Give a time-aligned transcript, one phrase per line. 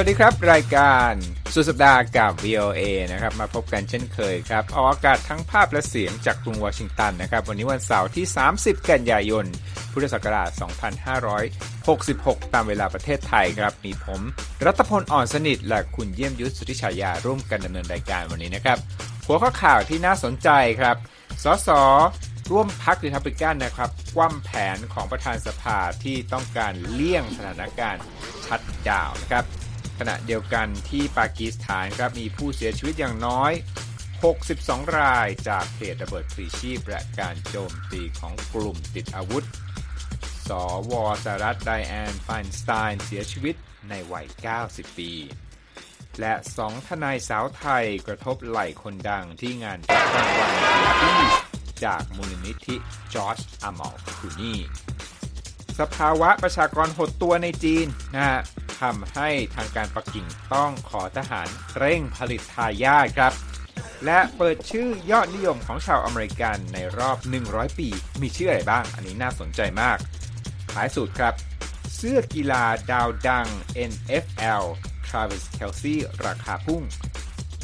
[0.00, 1.12] สวัสดีครับ รายการ
[1.54, 2.80] สุดสัปดาห์กับ VOA
[3.12, 8.26] นะครับ มาพบกันเช่นเคยครับ ออกอากาศทั้งภาพและเสียงจากกรุงวอชิงตันนะครับ วันนี้วันเสาร์ที่
[8.56, 9.46] 30 กันยายน
[9.92, 10.50] พุทธศักราช
[11.72, 14.20] 2566 ตามเวลาประเทศไทยครับ มีผม
[14.64, 18.78] รัตพลอ่อนสนิท และคุณเยี่ยมยุทธสุธิชายาร่วมกันดำเนินรายการวันนี้นะครับ
[19.26, 20.48] หัวข้อข่าวที่น่าสนใจ
[20.80, 20.96] ครับ
[21.44, 21.68] สส
[22.50, 28.04] ร่วมพักรีพับลิกันนะครับ คว่ำแผนของประธานสภาที่ต้องการเลี่ยงสถานการณ์
[28.46, 29.46] ชัดดาวนะครับ
[29.98, 33.52] ขณะเดียวกันที่ปากีสถานครับมีผู้เสียชีวิตอย่างน้อย
[34.24, 39.44] 62 รายจากเหตุระเบิดพลีชีพและการโจมตีของกลุ่มติดอาวุธ
[40.48, 40.50] ส
[40.90, 40.92] ว
[41.24, 43.54] สหรัฐไดแอนไฟน์สไตน์เสียชีวิต
[43.88, 44.26] ในวัย
[44.62, 45.12] 90 ปี
[46.20, 50.52] และสองทนายสาวไทยกระทบไหล่คนดังที่งานรับรางวัล
[51.00, 51.32] พีซ
[51.84, 52.76] จากมูลนิธิ
[53.14, 54.54] จอร์จอามอลคูนี
[55.78, 58.40] สภาวะประชากรหดตัวในจีนนะฮะ
[58.80, 61.48] ทำให้ทางการปักกิ่งต้องขอทหาร
[61.78, 63.32] เร่งผลิตทายาทครับ
[64.04, 67.18] และเปิดชื่อยอดนิยมของชาวอเมริกันในรอบ
[67.48, 67.88] 100 ปี
[68.20, 69.98] มีชื่ออะไรบ้าง อันนี้น่าสนใจมาก
[70.72, 71.34] ท้ายสุดครับ
[71.96, 73.48] เสื้อกีฬาดาวดัง
[73.90, 74.64] NFL
[75.08, 76.82] Travis Kelsey ราคาพุ่ง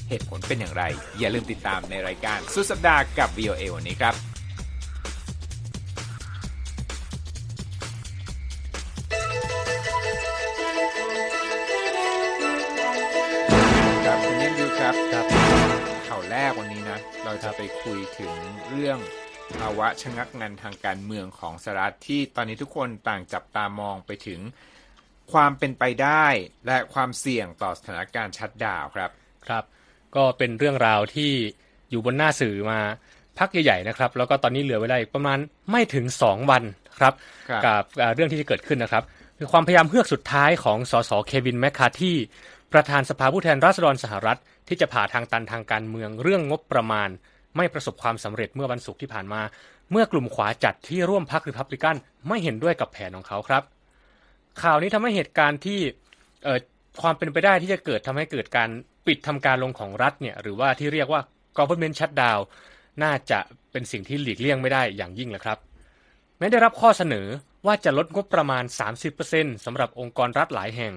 [0.08, 0.82] เหตุผลเป็นอย่างไร
[1.18, 4.33] อย่าลืมติดตามในรายการสุดสัปดาห์กับ VOA วันนี้ครับครับ
[14.84, 15.26] คุณเยี่ยมยูครับครับ
[16.08, 18.32] ข่าวแรกวันนี้นะ เราจะไปคุยถึง
[18.68, 18.98] เรื่อง
[19.58, 24.40] ภาวะชะงักงันทางการเมืองของสหรัฐที่ตอนนี้ทุกคนต่างจับตามองไปถึง
[25.32, 26.26] ความเป็นไปได้
[26.66, 29.10] และความเสี่ยงต่อสถานการณ์ชัดดาวน์ครับ
[29.46, 29.64] ครับ
[30.16, 31.32] ก็เป็นเรื่องราวที่
[31.90, 32.80] อยู่บนหน้าสื่อมา
[33.38, 35.38] พักใหญ่ๆนะครับ แล้วก็ตอนนี้เหลือเวลาอีกประมาณ
[35.70, 36.62] ไม่ถึง 2 วัน
[36.98, 37.14] ครับ
[37.48, 39.04] ครับกับอ่าเรื่องที่จะเกิดขึ้นนะครับ
[39.38, 42.16] คือความพยายามเฮือกสุดท้ายของสสเควินแมคคาที่
[42.72, 44.38] ประธานสภาผู้แทนราษฎรสหรัฐ
[44.68, 47.08] ที่จะผ่าทางตันทางการเมืองเรื่องงบประมาณ
[47.56, 49.40] ไม่ประสบความสำเร็จเมื่อวันศุกร์ที่ผ่านมา
[49.90, 51.96] เมื่อกลุ่มขวาจัดที่ร่วมพรรคริพับลิกัน
[52.28, 53.62] ไม่เห็นด้วยกับแผนของเขาครับ
[54.62, 55.80] ข่าวนี้ทำให้เหตุการณ์ที่
[56.44, 58.68] เความเป็นไปได้ที่จะเกิดทำให้เกิดการ
[59.06, 61.20] ปิดทำการลงของรัฐเนี่ยหรือว่าที่เรียกว่า
[61.58, 62.40] government shutdown
[63.02, 63.38] น่าจะ
[63.72, 65.58] เป็นสิ่งที่หลีกเลี่ยงไม่ได้อย่างยิ่งแหละครับ
[66.38, 67.26] แม้ได้รับข้อเสนอ
[67.66, 68.64] ว่าจะลดงบประมาณ
[69.14, 70.92] 30%สำหรับองค์กรรัฐหลายแห่ง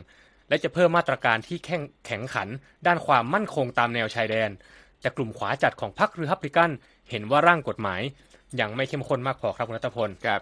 [0.49, 2.47] และจะเพิ่มมาตรการที่แข่งแข็งขัน
[2.87, 4.49] ด้านความมั่นคงตามแนวชายแดน
[5.01, 6.71] แต่กลุ่มขวาจัดของพรรครีพับลิกัน
[7.09, 8.01] เห็นว่าร่างกฎหมาย
[8.59, 10.41] ยังไม่เข้มข้นมากพอครับคุณรัตพลครับ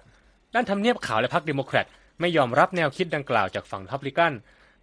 [0.54, 1.86] ด้านทำเนียบขาวและพรรคเดโมแครต
[2.20, 4.34] ไม่ยอมรับแนวคิดดังกล่าวจากฝั่งรีพับลิกัน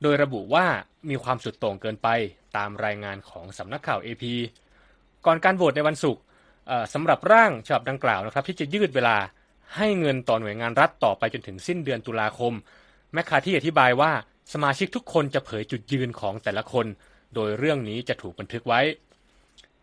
[0.02, 0.66] โดยระบุว่า
[1.08, 2.08] มีความสุดโต่งเกินไป
[2.56, 4.24] ตามรายงานของสำนักข่าว AP
[5.26, 6.22] ก่อนการโหวตในวันศุกร์
[6.66, 9.16] เอ่อสำหรับร่างฉบับดังกล่าวนะครับ ที่จะยืดเวลา
[9.76, 12.52] ให้เงินต่อหน่วยงานรัฐต่อไปจนถึงสิ้นเดือนตุลาคม
[13.12, 14.12] แมคคาร์ธีอธิบายว่า
[14.52, 16.86] สมาชิกทุกคนจะเผยจุดยืนของแต่ละคน
[17.34, 18.80] โดยเรื่องนี้จะถูกบันทึกไว้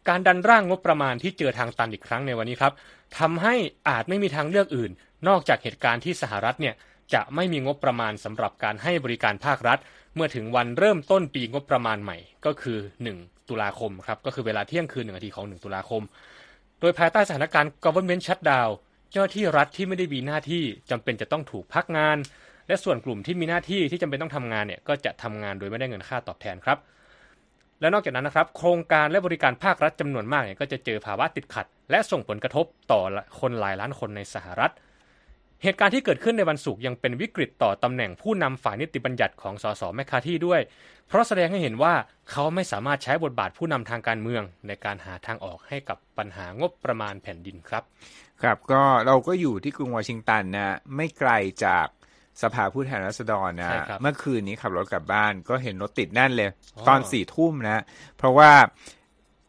[0.08, 2.74] การดันร่างงบประมาณที่เจอทางตันอีกครั้งในวันนี้ครับ
[3.20, 3.56] ทำให้
[3.90, 4.92] อาจไม่มีทางเลือกอื่น
[5.28, 6.76] นอกจากเหตุการณ์ที่สหรัฐเนี่ย
[7.14, 9.80] จะไม่มีงบประมาณสำหรับการให้บริการภาครัฐ
[10.16, 12.78] เมื่อถึงวันเริ่มต้นปีงบประมาณใหม่ ก็คือ
[13.14, 16.02] 1 ตุลาคมครับก็คือเวลาเที่ยงคืนหนึ่งนาทีของ 1 ตุลาคม
[16.80, 18.72] โดยภายใต้สถานการณ์ government shutdown
[19.12, 22.18] เจ้าหน้าที่รัฐที่ไม่ได้มีหน้าที่จำเป็นจะต้องถูกพักงาน
[22.70, 26.78] และส่วนกลุ่มที่มีหน้าที่ที่จำเป็นต้องทำงานเนี่ยก็จะทำงานโดยไม่ได้เงินค่าตอบแทนครับ
[27.82, 33.02] และนอกจากนั้นนะครับ โครงการและบริการภาครัฐจำนวนมากเนี่ยก็จะเจอภาวะติดขัด และส่งผลกระทบต่อ
[33.40, 34.74] คนหลายล้านคนในสหรัฐ
[35.64, 40.62] เหตุการณ์ที่เกิดขึ้นในวันศุกร์ยังเป็นวิกฤตต่อตำแหน่งผู้นำฝ่ายนิติบัญญัติของสสแมคคาที่ด้วย
[41.08, 41.94] เพราะแสดงให้เห็นว่า
[42.32, 47.84] เขาไม่สามารถใช้บทบาทผู้นำทางการเมือง ในการหาทางออกให้กับปัญหางบประมาณแผ่นดินครับ
[48.42, 51.32] ครับก็เราก็อยู่ที่กรุงวอชิงตันนะไม่ไกล
[51.66, 51.88] จาก
[52.42, 57.84] สภาผู้แทนราษฎรนะใช่ครับเมื่อคืนนี้ขับรถกลับบ้านก็เห็นรถติดแน่นเลยอ๋อตอนสี่ทุ่มนะ
[58.18, 58.52] เพราะว่า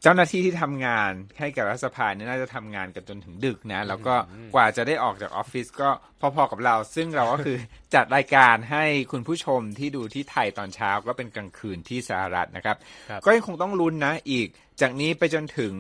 [0.03, 4.15] เจ้าหน้าที่ที่ทำงานให้กับรัฐสภาเนี่ยน่าจะทำงานกันจนถึงดึกนะ แล้วก็
[4.55, 5.91] กว่าจะได้ออกจากออฟฟิศก็
[6.21, 7.57] พอๆกับเรา ซึ่งเราก็คือ
[7.95, 12.77] จัดรายการให้คุณผู้ชมที่ดูที่ไทยตอนเช้าก็เป็นกลางคืนที่สหรัฐนะครับ
[13.11, 14.49] ครับก็ยังคงต้องลุ้นนะอีก
[14.81, 15.75] จากนี้ไปจนถึง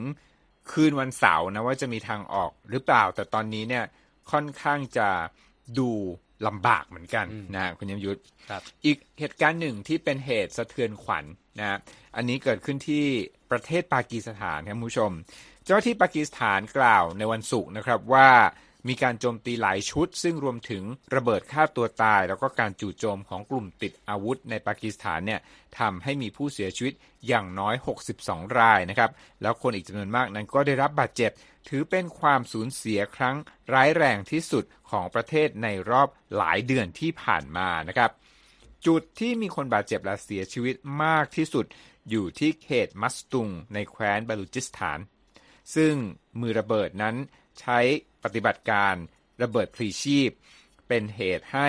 [0.72, 3.84] คืนวันเสาร์นะว่าจะมีทางออกหรือเปล่า แต่ตอนนี้เนี่ย
[4.32, 5.08] ค่อนข้างจะ
[5.78, 5.90] ดู
[6.46, 8.20] ลำบากเหมือนกันอืมนะคุณยมยุทธ
[8.50, 11.24] ครับอีกเหตุการณ์หนึ่งที่เป็นเหตุสะเทือนขวัญ
[11.58, 11.78] นะ
[12.16, 13.04] อันนี้เกิดขึ้นที่
[13.50, 15.10] ประเทศปากีสถานครับคุณผู้ชม
[15.64, 18.28] เจ้าหน้าที่ปากีสถานกล่าวในวันศุกร์นะครับว่า
[18.88, 20.82] มีการโจมตีหลายชุด ซึ่งรวมถึง
[21.14, 25.40] ระเบิดฆ่าตัวตาย แล้วก็การจู่โจมของกลุ่มติดอาวุธในปากีสถานเนี่ย
[25.78, 26.94] ทำให้มีผู้เสียชีวิต
[27.26, 27.74] อย่างน้อย
[28.16, 29.10] 62 รายนะครับ
[29.42, 31.30] แล้วคนอีกจำนวนมากนั้นก็ได้รับบาดเจ็บ
[31.68, 33.36] ถือเป็นความสูญเสียครั้ง
[33.72, 38.10] ร้ายแรงที่สุดของประเทศในรอบหลายเดือนที่ผ่านมานะครับ
[38.86, 40.74] จุดที่มีคนบาดเจ็บและเสียชีวิต
[41.04, 41.66] มากที่สุด
[42.10, 44.98] อยู่ที่เขตมัสตุง ในแคว้นบาลูจิสถาน
[45.74, 45.94] ซึ่ง
[46.40, 47.16] มือระเบิดนั้น
[47.60, 47.78] ใช้
[48.24, 48.94] ปฏิบัติการ
[49.42, 50.30] ระเบิดพลีชีพ
[50.88, 51.68] เป็นเหตุให้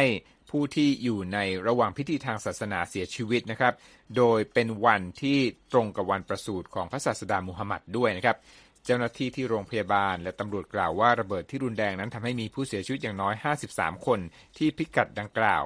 [0.49, 3.73] ผู้ที่อยู่ในระหว่างพิธีทางศาสนาเสียชีวิตนะครับ
[4.17, 5.37] โดยเป็นวันที่
[5.71, 8.37] ตรงกับวันประสูติของพระศาสดามุฮัมมัดด้วยนะครับ
[8.85, 13.33] เจ้าหน้าที่ที่โรงพยาบาลและตำรวจกล่าวว่าระเบิดที่รุนแรงนั้นทำให้มีผู้เสียชีวิตอย่างน้อย
[13.69, 14.19] 53 คน
[14.57, 15.63] ที่พิกัดดังกล่าว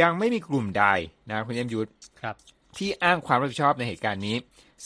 [0.00, 0.84] ยังไม่มีกลุ่มใด
[1.30, 1.90] นะคุณยมยุทธ
[2.22, 2.36] ครับ
[2.76, 4.36] ที่อ้างความรับผิดชอบในเหตุการณ์นี้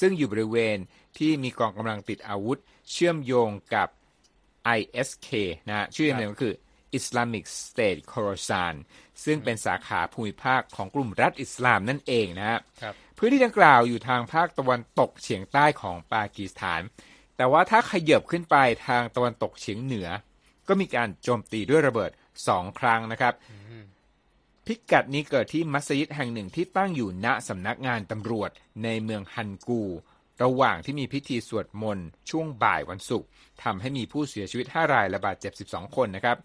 [0.00, 0.76] ซึ่งอยู่บริเวณ
[1.18, 2.58] ที่มีกองกำลังติดอาวุธ
[2.90, 3.88] เชื่อมโยงกับ
[4.78, 5.28] ISK
[5.68, 6.54] นะฮะชื่อเต็มๆก็คือ
[6.98, 8.74] Islamic State Khorasan
[9.24, 16.80] ซึ่งเป็นสาขาภูมิภาคของกลุ่มรัฐอิสลามนั่นเองนะฮะครับพื้นที่ดังกล่าวอยู่ทางภาคตะวันตกเฉียงใต้ของปากีสถาน
[17.36, 20.08] แต่ว่าถ้าขยับขึ้นไปทางตะวันตกเฉียงเหนือ
[20.68, 22.10] ก็มีการโจมตีด้วยระเบิด
[22.48, 23.34] สองครั้งนะครับ
[24.66, 28.50] พิกัดนี้เกิดที่มัสยิดแห่งหนึ่งที่ตั้งอยู่ณสำนักงานตำรวจ
[28.84, 29.82] ในเมืองฮันกู
[30.42, 33.28] ระหว่างที่มีพิธีสวดมนต์ช่วงบ่ายวันศุกร์
[33.62, 36.36] ทำให้มีผู้เสียชีวิต 5 รายและบาดเจ็บ 12 คนนะครับ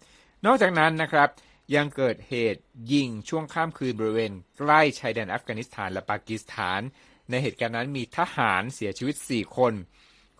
[0.46, 1.28] นอกจากนั้นนะครับ
[1.74, 2.62] ยังเกิดเหตุ
[2.92, 6.80] ยิงช่วงข้ามคืนบริเวณ ใกล้ชายแดนอัฟกานิสถานและปากีสถาน
[7.30, 9.72] ในเหตุการณ์นั้นมีทหารเสียชีวิต 4 คน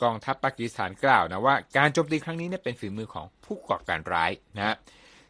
[0.03, 4.77] กองทัพปากีสถานกล่าวนะว่าการโจมตีครั้งนี้เนี่ยเป็นฝีมือของผู้ก่อการร้ายนะฮะ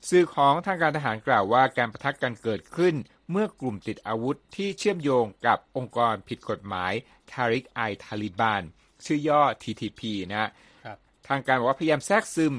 [0.09, 2.95] สื่อของทางการทหารกล่าวว่าการประทะกันเกิดขึ้น
[3.31, 6.93] เมื่อกลุ่มติดอาวุธที่เชื่อมโยงกับองค์กรผิดกฎหมาย
[7.31, 8.63] ทาริกไอทาลิบาน
[9.05, 10.01] ชื่อย่อ TTP
[10.31, 10.51] นะฮะ
[10.85, 12.55] ครับทางการบอกว่าพยายามแทรกซึม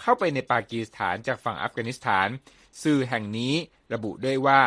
[0.00, 2.28] เข้าไปในปากีสถานจากฝั่งอัฟกานิสถาน
[2.82, 3.54] สื่อแห่งนี้
[3.94, 4.62] ระบุด้วยว่า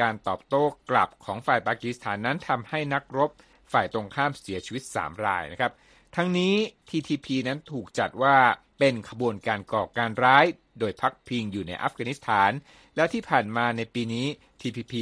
[0.00, 3.30] การตอบโต้กลับของฝ่ายปากีสถานนั้นทำให้นักรบ
[3.72, 5.72] ฝ่ายตรงข้ามเสียชีวิต 3 รายนะครับ
[6.16, 6.54] ทั้งนี้
[6.88, 8.36] TTP นั้นถูกจัดว่า
[8.78, 10.44] เป็นขบวนการก่อการร้าย
[10.78, 12.50] โดยพักพิงอยู่ในอัฟกานิสถาน
[12.96, 14.26] แล้วที่ผ่านมาในปีนี้
[14.60, 14.94] TPP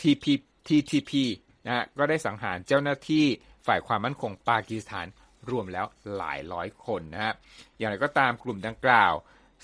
[0.00, 0.24] TP
[0.68, 1.12] TTP
[1.66, 3.24] นะก็ได้สังหารเจ้าหน้าที่
[3.66, 5.06] ฝ่ายความมั่นคงปากีสถาน
[5.50, 5.86] รวมแล้ว
[6.16, 7.34] หลายร้อยคนนะฮะ
[7.78, 9.12] อย่างไรก็ตามกลุ่มดังกล่าว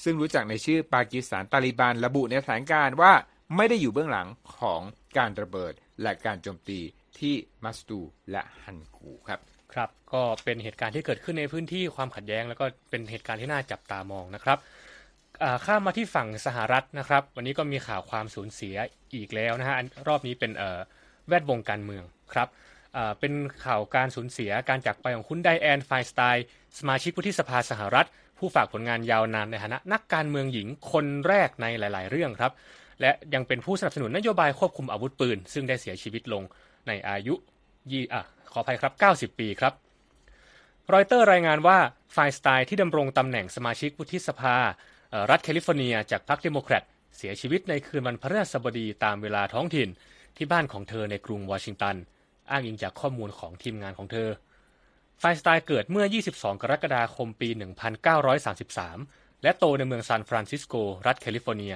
[0.04, 3.12] ซึ่งรู้จักในชื่อปากีสถานตาลิบันระบุในแถลงการณ์ว่า
[3.56, 4.28] ไม่ได้อยู่เบื้องหลัง
[4.58, 4.80] ของ
[5.18, 5.72] การระเบิด
[6.02, 6.80] และการโจมตี
[7.18, 7.34] ที่
[7.64, 8.00] มัสตู
[8.30, 9.40] และฮันกูครับ
[9.72, 14.58] ครับ ก็เป็นเหตุการณ์ที่เกิดขึ้นในพื้นที่ความขัดแย้ง แล้วก็เป็นเหตุการณ์ที่น่าจับตามองนะครับ
[15.64, 18.76] ข้ามมาที่ฝั่งสหรัฐนะครับ วันนี้ก็มีข่าวความสูญเสีย
[19.14, 19.76] อีกแล้วนะฮะ
[20.08, 20.52] รอบนี้เป็น
[21.28, 22.48] แวดวงการเมืองครับ
[23.20, 23.32] เป็น
[23.64, 26.44] ข่าวการสูญเสียการจากไปของคุณไดแอนไฟสไตน์
[26.78, 28.06] สมาชิกวุฒิสภาสหรัฐ
[28.38, 32.52] ผู้ฝากผลงานยาวนานในฐานะนักการเมืองหญิงคนแรกในหลาย ๆ เรื่องครับ
[33.00, 36.42] และยังเป็นผู้สนับสนุนนโยบายควบคุมอาวุธปืน ซึ่งได้เสียชีวิตลง
[36.86, 37.34] ในอายุ
[37.90, 38.92] ยี่อะขออภัยครับ
[39.34, 39.72] 90 ปีครับ
[40.92, 41.78] รอยเตอร์รายงานว่า
[42.12, 44.56] ไฟสไตน์ที่ดำรงตำแหน่งสมาชิกวุฒิสภา
[45.30, 46.82] รัฐแคลิฟอร์เนียจากพรรคเดโมแครต
[47.16, 49.88] เสียชีวิตในคืนวันพฤหัสบดีตามเวลาท้องถิ่น
[50.36, 51.96] ที่บ้านของเธอในกรุงวอชิงตัน
[52.50, 54.28] อ้างอิงจากข้อมูลของทีมงานของเธอ
[55.18, 57.48] ไฟน์สไตน์เกิดเมื่อ 22 กรกฎาคมปี
[58.26, 60.74] 1933 และโตในเมืองซานฟรานซิสโก
[61.06, 61.74] รัฐแคลิฟอร์เนีย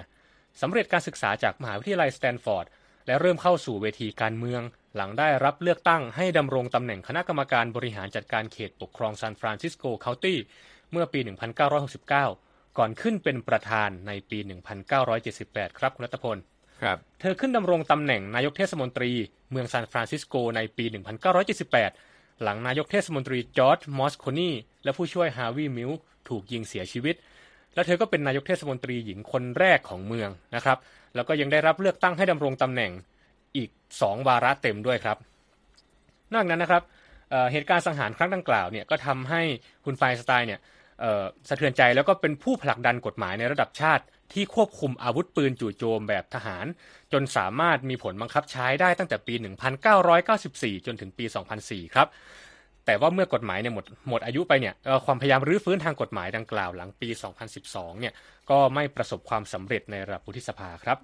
[0.61, 2.67] สำเร็จการศึกษาจากมหาวิทยาลัยสแตนฟอร์ด
[3.07, 4.63] และเริ่มเข้าสู่เวทีการเมือง
[4.97, 10.39] หลังได้รับเลือกตั้งให้ดำรงตำแหน่งคณะกรรมการบริหารจัดการเขตปกครองซานฟรานซิสโกเคานตี้
[10.93, 11.21] เมื่อปี
[11.87, 14.39] 1969 ก่อนขึ้นเป็นประธานในปี
[15.09, 16.37] 1978 ครับคุณรัตพล
[16.83, 19.11] ครับ เธอขึ้นดำรงตำแหน่งนายกเทศมนตรี
[19.51, 20.85] เมืองซานฟรานซิสโกในปี
[21.65, 24.51] 1978 หลังนายกเทศมนตรีจอร์จมอสโคนี
[24.85, 25.91] และผู้ช่วยฮาร์วีย์มิลค์
[26.29, 27.15] ถูกยิงเสียชีวิต
[27.75, 30.79] และเธอก็เป็นนายกเทศมนตรีหญิงคนแรกของเมืองนะครับ
[31.15, 32.93] แล้วก็ยังได้รับเลือกตั้งให้ดำรงตำแหน่ง
[33.57, 35.17] อีก 2 วาระเต็มด้วยครับ
[36.33, 36.83] นอกจากนั้นนะครับ
[37.31, 39.43] เอ่อเหตุการณ์สังหารครั้งดังกล่าวเนี่ยก็ทำให้
[39.85, 40.82] คุณไฟสไตน์เนี่ยเอ่อ
[41.49, 46.67] สะเทือนใจแล้วก็เป็นผู้ผลักดันกฎหมายในระดับชาติ ที่ควบคุมอาวุธปืนจู่โจมแบบทหาร
[47.13, 49.35] จนสามารถมีผลบังคับใช้ได้ตั้งแต่ปี
[50.11, 51.25] 1994 จนถึงปี
[51.61, 52.09] 2004 ครับ
[52.87, 57.09] แต่ว่าเมื่อกฎหมายเนี่ยหมดหมดอายุไปเนี่ยความพยายามรื้อฟื้นทางกฎหมายดังกล่าวหลังปี
[57.55, 58.13] 2012 เนี่ย
[58.51, 60.99] ก็ไม่ประสบความสำเร็จในระดับวุฒิสภาครับ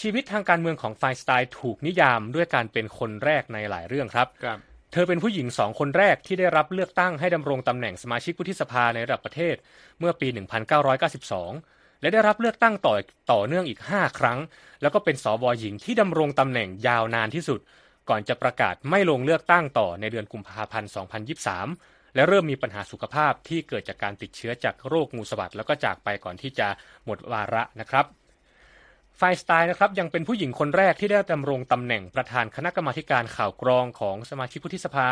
[0.00, 4.58] ชีวิตทางการเมืองของไฟสไตน์ถูกนิยามด้วยการเป็นคนแรกในหลายเรื่องครับครับ
[4.92, 9.56] เธอเป็นผู้หญิงสองคนแรกที่ได้รับเลือกตั้งให้ดำรงตำแหน่งสมาชิกวุฒิสภาในระดับประเทศ
[9.98, 10.28] เมื่อปี
[11.14, 12.94] 1992 และได้รับเลือกตั้งต่อ
[13.32, 14.38] ต่อเนื่องอีก 5 ครั้ง
[14.82, 17.60] แล้วก็เป็นสวหญิงที่ดำรงตำแหน่งยาวนานที่สุด
[18.08, 20.90] ก่อนจะประกาศไม่ลงเลือกตั้งต่อในเดือนกุมภาพันธ์
[21.52, 26.68] 2023 และเริ่มมีปัญหาสุขภาพที่เกิดจากการติดเชื้อจากโรคงูสวัดแล้วก็จากไปก่อนที่จะ
[27.04, 28.06] หมดวาระนะครับ
[29.18, 35.08] ไฟสไตน์นะครับยังเป็นผู้หญิงคนแรกที่ได้ดำรงตำแหน่งประธานคณะกรรมาการข่าวกรองของสมาชิกวุฒิสภา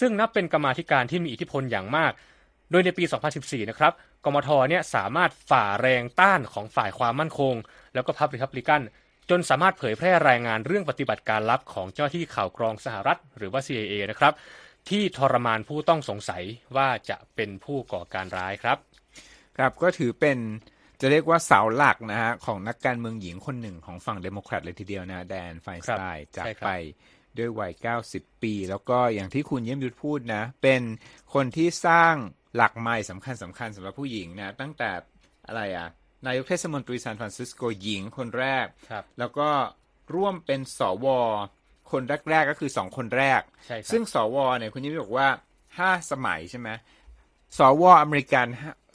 [0.00, 2.12] ซึ่งนับเป็นกรรมาธิการที่มีอิทธิพลอย่างมาก
[2.70, 3.04] โดยในปี
[3.36, 3.92] 2014 นะครับ
[4.24, 7.54] กมทเนี่ยสามารถฝ่าแรงต้านของฝ่ายความมั่นคง
[7.94, 8.82] แล้วก็พับริคับลิกัน
[9.30, 14.32] จนสามารถเผยแพร่รายงานเรื่องปฏิบัติการลับของเจ้าที่ข่าวกรองสหรัฐ หรือว่า CIA นะครับ
[14.88, 16.42] ที่ทรมานผู้ต้องสงสัย
[16.76, 18.78] ว่าจะเป็นผู้ก่อการร้ายครับ
[19.56, 20.38] ครับก็ถือเป็น
[21.02, 26.70] จะเรียกว่าเสาหลักนะฮะของนักการเมืองหญิงคนหนึ่งของฝั่งเดโมแครตเลยทีเดียวนะ ไดแดนไฟน์สไตน์จากไป
[27.38, 27.72] ด้วยวัย
[28.08, 30.82] 90 ปี แล้วก็อย่างที่คุณเยี่ยมยุทธพูดนะ เป็น
[31.34, 32.14] คนที่สร้าง
[32.56, 34.90] หลักใหม่สำคัญสำคัญสำหรับผู้หญิงนะ ตั้งแต่
[35.46, 35.88] อะไรอะ
[36.26, 38.66] นายกเทศมนตรีซานฟรานซิสโกหญิงคนแรก
[39.18, 39.48] แล้วก็
[40.14, 41.06] ร่วมเป็นสว
[41.92, 43.40] คนแรกๆก็คือสองคนแรก
[43.92, 45.28] ซึ่งสวเนี่ยคุณเยี่ยมบอกว่า
[45.78, 46.68] ห้าสมัยใช่ไหม
[47.58, 48.46] สวอเมริกัน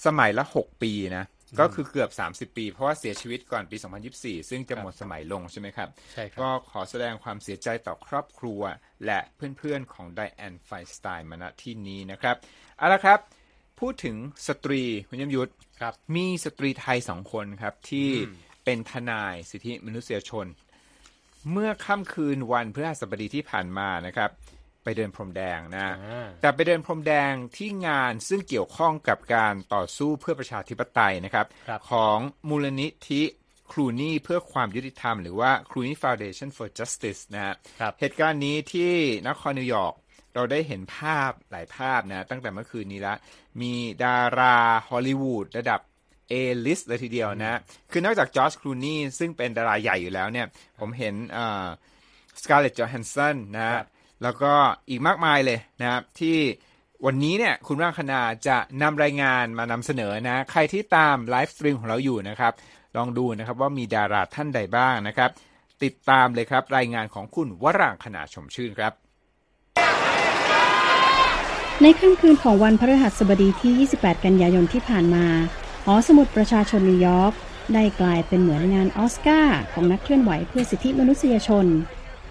[0.06, 1.26] สมัยละหกปีนะ
[1.60, 3.78] ก็คือเกือบ 30 ปี เพราะว่าเสียชีวิตก่อนปี
[4.14, 8.62] 2024 ซึ่งจะหมดสมัยลงใช่ไหมครับ ใช่ก็ขอแสดงความเสียใจต่อครอบครัว
[9.06, 12.36] และเพื่อนๆของไดแอนไฟน์สไตน์มาณที่นี้นะครับ
[12.78, 13.20] เอาละครับ
[13.80, 14.16] พูดถึง
[14.48, 15.52] สตรีคุณเยี่ยมยุทธ
[15.82, 18.10] ครับ มีสตรีไทยสองคนครับ ที่
[18.66, 20.46] เป็นทนายสิทธิมนุษยชน
[21.52, 24.30] เมื่อค่ำคืนวันพฤหัสบดีที่ผ่านมานะครับ
[24.88, 25.96] ไปเดินพรมแดงนะ
[26.42, 32.18] แต่ไปเดินพรมแดงที่งานซึ่งเกี่ยวข้องกับการต่อสู้เพื่อประชาธิปไตยนะครับรบของ
[32.50, 33.24] มูลนิธิ
[33.72, 37.56] ครูนี่เพื่อความยุติธรรมหรือว่าครูนี่ Foundation for Justice นะฮะ
[38.00, 38.92] เหตุการณ์นี้ที่
[39.28, 39.94] นครนิวยอร์ก
[40.34, 43.16] เราได้เห็นภาพหลายภาพนะ ตั้งแต่เมื่อคืนนี้ละ
[43.62, 44.58] มีดารา
[44.90, 45.80] ฮอลลีวูดระดับ
[46.32, 47.60] A-list เลยทีเดียวนะ
[47.92, 50.48] คือนอกจากจอร์จครูนี่ซึ่งเป็นดาราใหญ่อยู่แล้วเนี่ย
[50.80, 51.16] ผมเห็น
[52.42, 53.82] สกาเลตจอห์นสันนะ
[54.24, 54.54] แล้วก็
[54.90, 56.38] อีกมากมายเลยนะครับที่
[57.06, 62.54] วันนี้เนี่ยคุณวรางคณาจะนำรายงานมานำเสนอนะ ใครที่ตามไลฟ์สตรีมของเราอยู่นะครับ
[62.98, 65.30] ลองดูนะครับว่ามีดาราท่านใดบ้างนะครับ
[65.84, 68.94] ติดตามเลยครับ รายงานของคุณวรางคณาชมชื่นครับ
[71.82, 75.26] ในค่ำคืนของวันพฤหัสบดีที่ 28 กันยายนที่ผ่านมา
[75.86, 77.34] หอสมุดประชาชนนิวยอร์ก
[77.74, 81.66] ได้กลายเป็นเหมือนงานออสการ์ของนักเคลื่อนไหวเพื่อสิทธิมนุษยชน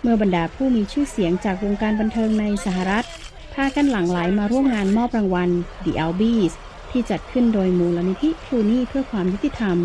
[0.06, 3.06] มื่อบรรดาผู้มีชื่อเสียงจากวงการบันเทิงในสหรัฐ
[3.54, 5.50] พากันหลั่งไหลมาร่วมงานมอบรางวัล
[5.84, 6.52] The Albies
[6.90, 9.76] ที่จัดขึ้นโดยมูลนิธิคลูนี่เพื่อความยุติธรรม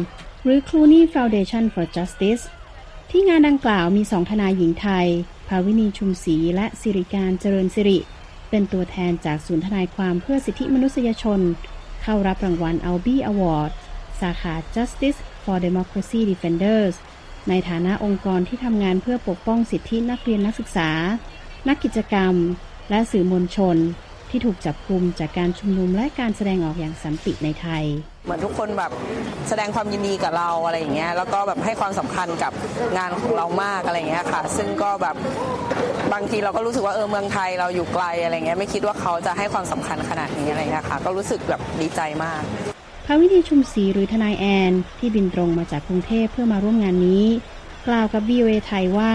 [0.44, 2.44] หรือ Clooney Foundation for Justice
[3.10, 5.08] ที่งานดังกล่าวมีสองทนายหญิงไทย
[5.48, 8.00] ภาวินีชุมศรีและสิริการเจริญสิริ
[8.50, 11.40] เป็นตัวแทนจากศูนย์ทนายความเพื่อสิทธิมนุษยชน
[12.04, 13.72] เข้ารับรางวัล Albie Award
[14.22, 16.96] สาขา Justice for Democracy Defenders
[17.50, 20.90] ในฐานะองค์กรที่ทำงานเพื่อปกป้องสิทธินักเรียนนักศึกษา
[21.68, 22.34] นักกิจกรรม
[22.90, 23.78] และสื่อมวลชน
[24.30, 27.84] ที่ถูกจับกลุ่มจากการชุมนุมและการแสดงออกอย่างสันติในไทย
[28.26, 28.92] เหมือนทุกคนแบบ
[29.50, 32.52] แสดงความยินดีกับเราอะไรอย่างเงี้ยแล้วก็แบบให้ความสำคัญกับ
[32.98, 35.16] งานของเรามากอะไรอย่างเงี้ยค่ะ ซึ่งก็แบบ
[36.14, 42.42] บางทีเราก็รู้สึกว่าเออเมืองไทยเราอยู่ไกลอะไรเงี้ยไม่คิดว่าเขาจะให้ความสำคัญขนาดนี้อะไรเงี้ยค่ะ ก็รู้สึกแบบดีใจมาก
[43.14, 47.26] ระวิธีชุมศรีหรือทนายแอน ที่บินตรงมาจากกรุงเทพเพื่อมาร่วมงานนี้
[47.88, 49.14] กล่าวกับ VOA ไทยว่า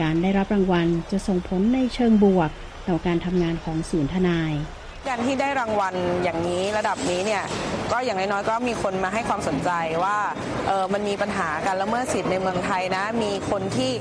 [0.00, 2.50] การได้รับรางวัลจะส่งผลในเชิงบวก
[2.88, 4.52] ต่อการทำงานของศูนย์ทนาย
[5.08, 7.42] การที่ได้รางวัลอย่างนี้ระดับนี้เนี่ย
[7.92, 9.70] ก็อย่างน้อยๆก็มีคนมาให้ความสนใจ
[10.04, 10.18] ว่า
[10.66, 13.92] เออมันมีปัญหาการละเมิดสิทธิ์ในเมืองไทยนะ มีคนที่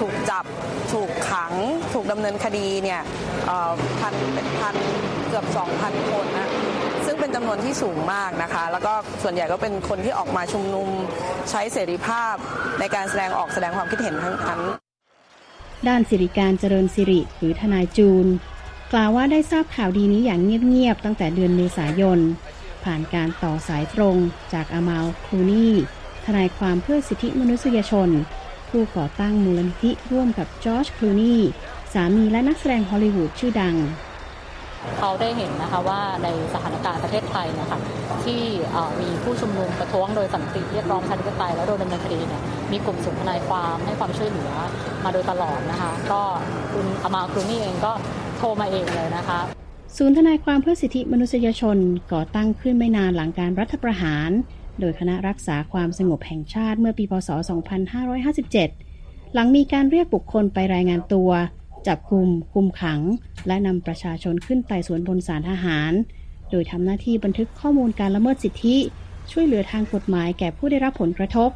[0.00, 0.44] ถูกจับ
[0.92, 1.52] ถูกขัง
[1.94, 3.00] ถูกดำเนินคดีเนี่ย
[4.00, 4.76] พันเป็นพัน
[5.28, 5.46] เกือบ
[5.78, 6.50] 2,000 คนนะ
[7.34, 10.88] จำนวนที่สูงมากนะคะ แล้วก็ส่วนใหญ่ก็เป็นคนที่ออกมาชุมนุม
[11.50, 12.34] ใช้เสรีภาพ
[12.80, 14.60] ในการแสดงออกแสดงความคิดเห็นทั้งนั้น
[15.88, 18.26] ด้านสิริการเจริญสิริหรือทนายจูน
[18.92, 22.18] กล่าวว่าได้ทราบข่าวดีนี้อย่างเงียบๆตั้งแต่เดือนเมษายน
[22.84, 24.16] ผ่านการต่อสายตรง
[24.52, 25.72] จากอามาลครูนี่
[26.24, 28.08] ทนายความเพื่อสิทธิมนุษยชน
[28.68, 31.40] ผู้ก่อตั้งมูลนิธิร่วมกับจอร์จคลูนี่
[31.92, 33.76] สามีและนักแสดงฮอลลีวูดชื่อดัง
[34.98, 37.78] เขาได้เห็นนะคะว่าในสถานการณ์ประเทศไทยนะคะ
[38.24, 38.40] ที่
[39.00, 44.52] มีผู้ชุมนุมประท้วงโดยสันติเรียกร้องประชาธิปไตยและโดยดำเนินคดีเนี่ยมีกลุ่มสุนทนายความให้ความช่วยเหลือ
[45.04, 46.22] มาโดยตลอดนะคะ ก็
[46.72, 47.92] คุณอามาครูนี่เองก็
[48.38, 49.40] โทรมาเองเลยนะคะ
[49.96, 51.78] ศูนย์ทนายความเพื่อสิทธิมนุษยชน
[52.12, 54.30] ก่อตั้งขึ้นไม่นานหลังการรัฐประหาร
[54.80, 57.30] โดยคณะรักษาความสงบแห่งชาติเมื่อปีพศ
[58.32, 61.30] 2557 หลังมีการเรียกบุคคลไปรายงานตัว
[61.86, 63.00] จับกลุ่มคุมขัง
[63.46, 65.92] และนำประชาชนขึ้นไต่สวนบนศาลทหาร
[66.50, 68.76] โดยทำหน้าที่บันทึกข้อมูลการละเมิดสิทธิ
[69.30, 71.50] ช่วยเหลือทางกฎหมายแก่ผู้ได้รับผลกระทบ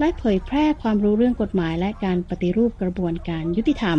[0.00, 3.98] และเผยแพร่ความรู้เรื่องกฎหมายและการปฏิรูปกระบวนการยุติธรรม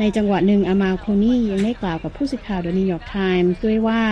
[0.00, 4.02] ในจังหวะหนึ่งอามาลคลูนีย์ยังได้กล่าวกับผู้สื่อข่าวเดอะนิวยอร์กไทมส์ด้วยว่า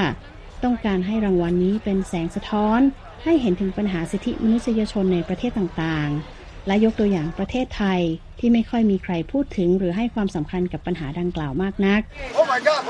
[0.64, 2.80] ต้องการให้รางวัลนี้เป็นแสงสะท้อน
[3.24, 8.00] ให้เห็นถึงปัญหาสิทธิมนุษยชนในประเทศต่างๆ และยกตัวอย่างประเทศไทย
[8.38, 12.00] ที่ไม่ค่อยมีใครพูดถึงหรือให้ความสำคัญกับปัญหาดังกล่าวมากนัก
[12.38, 12.80] oh God,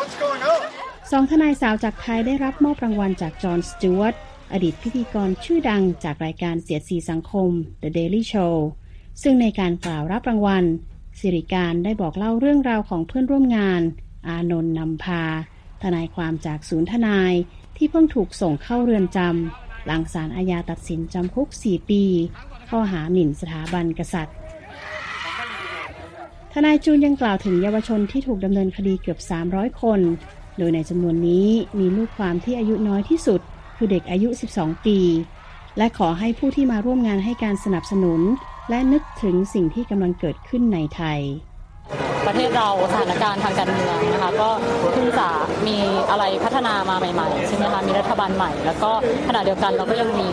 [1.10, 4.14] สองทนายสาวจากไทยได้รับมอบรางวัลจากจอห์น สจวร์ต
[4.52, 7.50] อดีตพิธีกรชื่อดังจากรายการเสียดสีสังคม
[7.82, 8.54] The Daily Show
[9.22, 10.64] ซึ่งในการกล่าวรับรางวัล
[11.20, 13.82] สิริการได้บอกเล่าเรื่องราวของเพื่อนร่วมงาน
[14.28, 15.24] อานนท์นำพา
[15.82, 17.32] ทนายความจากศูนย์ทนาย
[17.76, 22.02] ที่เพิ่งถูกส่งเข้าเรือนจำ หลังศาลอาญาตัดสินจำคุก 4 ปี
[22.70, 24.36] ข้อหาหมิ่นสถาบันกษัตริย์
[26.52, 29.18] ทนายจูนยังกล่าวถึงเยาวชนที่ถูกดำเนินคดีเกือบ
[29.50, 30.00] 300 คน
[30.58, 33.40] โดยในจำนวนนี้มีลูกความที่อายุน้อยที่สุด
[33.76, 34.98] คือเด็กอายุ 12 ปี
[35.78, 38.20] และขอให้ผู้ที่มาร่วมงานให้การสนับสนุน
[38.70, 41.20] และนึกถึงสิ่งที่กำลังเกิดขึ้นในไทย
[42.26, 44.50] ประเทศเราสถานการณ์ทางการเมืองนะคะก็
[44.92, 45.28] เพิ่งจะ
[45.66, 45.76] มี
[46.10, 48.90] อะไรพัฒนามาใหม่ๆใช่ไหมคะมีรัฐบาลใหม่ แล้วก็
[49.28, 50.28] ขณะเดียวกันเราก็ยังมี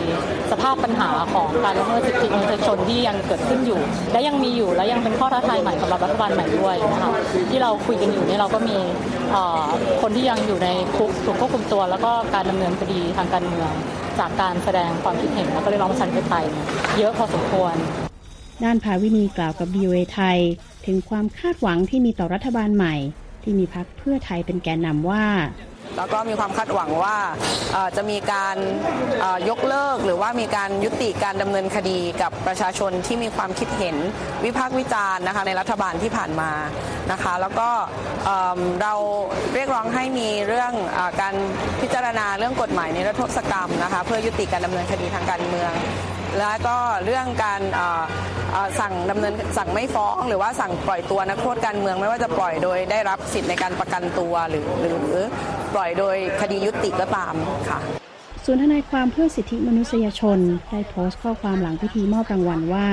[0.50, 3.80] สภาพปัญหาของการละเมิดสิทธิมนุษยชนที่ยังเกิดขึ้นอยู่
[4.12, 7.10] และยังมีอยู่และยังเป็นข้อท้าทายใหม่สำหรับรัฐบาลใหม่ด้วยนะคะ
[7.50, 8.76] ที่เราคุยกันอยู่นี่เราก็มี
[10.02, 13.70] คนที่ยังอยู่ในคุกถูกควบคุมตัว แล้วก็การดำเนินคดีทางการเมือง
[14.18, 16.46] จากการแสดงความคิดเห็นแล้วก็เรียกร้องประชาธิปไตย
[16.98, 17.74] เยอะพอสมควร
[18.64, 20.38] ด้านภาวินีกล่าวกับ VOA ไทย
[20.88, 22.94] ถึงความคาดหวังที่มีต่อรัฐบาลใหม่
[23.42, 25.24] ที่มีพักเพื่อไทยเป็นแกนนำว่า
[25.96, 27.16] แล้วก็มีความคาดหวังว่า
[27.96, 28.56] จะมีการ
[29.48, 33.96] ยกเลิกหรือว่ามีการยุติการดำเนินคดีกับประชาชนที่มีความคิดเห็น
[34.44, 36.50] วิพากษ์วิจารณ์นะคะในรัฐบาลที่ผ่านมา
[37.12, 37.70] นะคะ แล้วก็
[38.82, 38.94] เรา
[39.54, 41.34] เรียกร้องให้มีเรื่องอการ
[41.80, 45.72] พิจารณาเรื่องกฎหมายในรัฐศกรรมนะคะเพื่อยุติการดำเนินคดีทางการเมือง
[46.38, 47.60] แล้วก็เรื่องการ
[48.80, 54.92] สั่งดำเนินสั่งไม่ฟ้อง หรือว่าสั่งปล่อยตัวนักโทษการเมืองไม่ว่าจะปล่อยโดยได้รับสิทธิ์ในการประกันตัวหรือหรื
[55.22, 55.26] อ
[55.74, 57.34] ปล่อยโดยคดียุติก็ตาม
[57.68, 57.78] ค่ะ
[58.44, 60.38] ส่วนทนายความเพื่อสิทธิมนุษยชน
[60.70, 62.88] ได้โพสต์ข้อความหลังพิธีมอบรางวัลว่า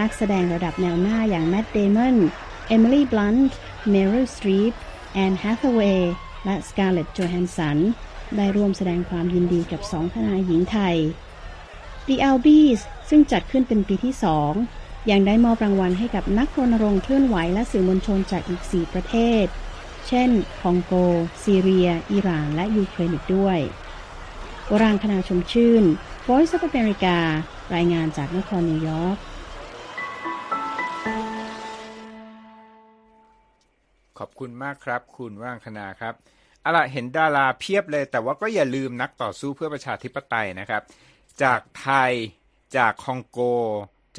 [0.00, 2.16] นักแสดงระดับแนวหน้าอย่างแมตต์เดมอน
[2.68, 3.54] เอมิลี่บลันต์
[3.90, 4.72] เมริลสตรีป
[5.14, 7.78] แอนแฮทเวย์และสการเลตต์โจแฮนสัน
[8.36, 10.96] ได้ร่วมแสดงความยินดีกับสองทนายหญิงไทย
[12.08, 14.52] The Albies ซึ่งจัดขึ้นเป็นปีที่สอง
[15.10, 19.46] ยังได้มอบรางวัลให้กับนักรณรงค์เคลื่อนไหวและสื่อมวลชนจากอีก 4 ประเทศ
[20.08, 20.92] เช่น คองโก
[21.44, 23.58] ซีเรีย อิหร่าน และยูเครนอีกด้วย
[24.70, 25.84] วรางคณาชมชื่น
[26.26, 27.16] Voice of America
[27.74, 29.16] รายงานจากนครนิวยอร์ก
[34.18, 36.14] ขอบคุณมากครับ คุณว่างคณาครับ
[36.64, 40.82] อะละเห็นดาราเพียบเลย แต่ว่าก็อย่าลืมนักต่อสู้เพื่อประชาธิปไตยนะครับ
[41.42, 42.12] จากไทย
[42.76, 43.40] จากคองโก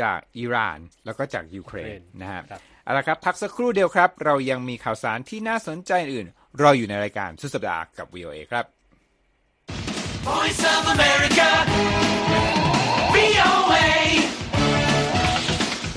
[0.02, 2.41] จากอิหร่าน แล้วก็จากยูเครนนะฮะ
[2.84, 6.28] เอาละครับ พักสักครู่เดียวครับ เรายังมีข่าวสารที่น่าสนใจอื่น
[6.62, 8.65] รออยู่ในรายการสุดสัปดาห์กับ VOA ครับ
[10.28, 11.49] Voice of America
[13.15, 13.88] VOA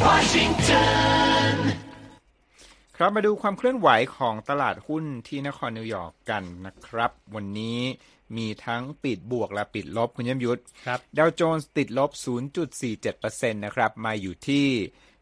[0.04, 1.54] Washington
[2.96, 7.80] ครับมาดูความเคลื่อนไหวของตลาดหุ้นที่นครนิวยอร์กกันนะครับ วันนี้
[8.36, 12.10] มีทั้งปิดบวกและปิดลบคุณยมยุทธครับดาวโจนส์ติดลบ
[12.82, 14.66] 0.47%นะครับ มาอยู่ที่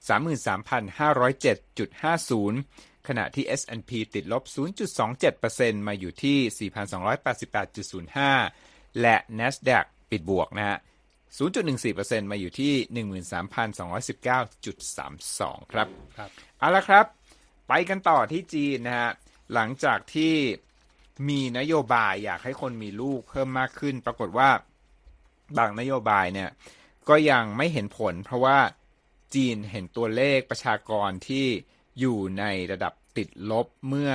[0.08, 4.42] 33,507.50 ขณะที่ S&P ติดลบ
[5.10, 10.78] 0.27%มาอยู่ที่ 4,288.05 และ NASDAQ ปิดบวกนะฮะ
[11.38, 12.72] 0.14%มาอยู่ที่
[13.04, 15.88] 13,219.32 ครับ
[16.18, 17.06] ครับ เอาละครับ
[17.68, 19.10] ไปกันต่อที่จีนนะฮะ
[19.54, 20.34] หลังจากที่
[21.28, 24.50] มีนโยบายอยากให้คนมีลูกเพิ่มมากขึ้น ปรากฏว่า
[25.58, 26.50] บางนโยบายเนี่ย
[27.08, 28.58] ก็ยังไม่เห็นผล เพราะว่า
[29.34, 31.46] จีนเห็นตัวเลขประชากรที่
[32.00, 34.12] อยู่ในระดับติดลบเมื่อ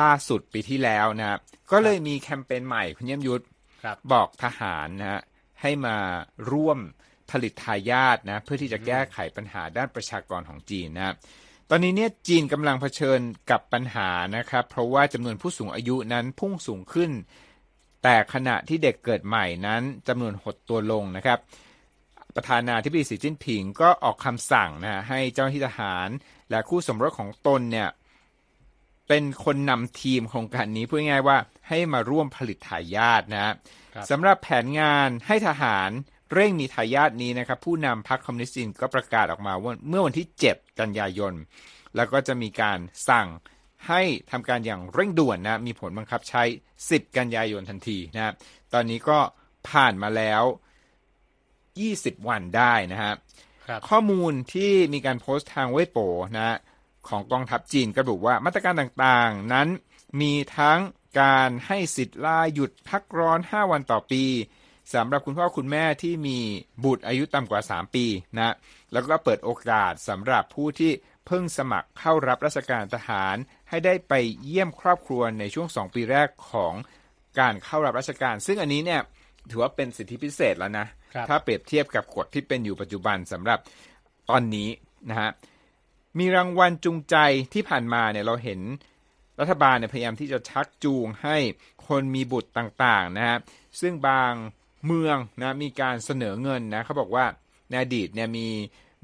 [0.00, 1.38] ล่าสุดปีที่แล้วนะ
[1.72, 3.44] ก็เลยมีแคมเปญใหม่คุณเยี่ยมยุทธ
[4.12, 5.20] บอกทหารนะฮะ
[5.60, 5.96] ให้มา
[6.52, 6.78] ร่วม
[7.30, 11.14] ผลิตทายาทนะเพื่อที่จะแก้ไขปัญหาด้านประชากรของจีนนะ
[11.74, 17.10] ตอนนี้เนี่ยจีนกำลังเผชิญกับปัญหานะครับ เพราะว่าจำนวนผู้สูงอายุนั้นพุ่งสูงขึ้น
[18.02, 21.38] แต่ขณะที่เด็กเกิดใหม่นั้นจำนวนหดตัวลงนะครับ
[22.36, 26.08] ประธานาธิบดีสีจิ้นผิงก็ออกคำสั่งนะให้เจ้าหน้าที่ทหาร
[26.50, 27.88] และคู่สมรสของตนเนี่ย
[29.08, 33.54] เป็นคนนำทีมโครงการนี้พูดง่ายๆว่าให้มาร่วมผลิตทายาทนะ
[34.10, 35.90] สำหรับแผนงานให้ทหาร
[36.34, 41.34] เร่งมีทายาทนี้นะครับ ผู้นำพรรคคอมมิวนิสต์จีนก็ประกาศออกมาว่าเมื่อวันที่ 7 กันยายน
[41.96, 43.28] แล้วก็จะมีการสั่ง
[43.88, 46.42] ให้ทำการอย่างเร่งด่วนนะ มีผลบังคับใช้
[46.80, 48.34] 10 กันยายนทันทีนะ
[48.72, 49.18] ตอนนี้ก็
[49.68, 50.42] ผ่านมาแล้ว
[51.34, 53.14] 20 วันได้นะฮะ
[53.88, 55.98] ข้อมูลที่มีการโพสต์ทางเว็บโป
[56.36, 56.58] นะ
[57.08, 59.68] ของกองทัพจีนกระบุว่ามาตรการต่างๆนั้น
[60.20, 60.80] มีทั้ง
[61.20, 64.24] การให้สิทธิ์ลาหยุดพักร้อน 5 วันต่อปี
[64.94, 66.38] สำหรับคุณพ่อคุณแม่ที่มี
[66.84, 68.54] บุตรอายุต่ำกว่า 3 ปีนะ
[68.92, 70.92] แล้วก็เปิดโอกาสสำหรับผู้ที่
[71.26, 73.36] เพิ่งสมัครเข้ารับราชการทหาร
[73.68, 76.74] ให้ได้ไปเยี่ยมครอบครัวในช่วง 2 ปีแรกของ
[77.38, 79.00] การเข้ารับราชการ ซึ่งอันนี้เนี่ย
[79.50, 83.58] ถือว่าเป็นสิทธิพิเศษแล้วนะครับถ้าเปรียบเทียบกับกฎที่เป็นอยู่ปัจจุบันสำหรับ
[84.30, 84.68] ตอนนี้
[85.10, 85.30] นะฮะ
[86.18, 87.16] มีรางวัลจูงใจ
[87.54, 88.60] ที่ผ่านมาเนี่ยเราเห็น
[89.40, 91.36] รัฐบาลเนี่ยพยายามที่จะชักจูงให้
[91.88, 93.38] คนมีบุตรต่างๆนะฮะ
[93.80, 94.32] ซึ่งบาง
[94.86, 97.26] เมืองนะมีการเสนอเงินนะเขาบอกว่า
[97.68, 98.48] ในอดีตเนี่ยมี